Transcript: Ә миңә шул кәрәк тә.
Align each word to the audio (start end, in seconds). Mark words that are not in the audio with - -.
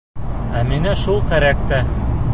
Ә 0.61 0.63
миңә 0.71 0.95
шул 1.03 1.23
кәрәк 1.35 1.65
тә. 1.73 1.85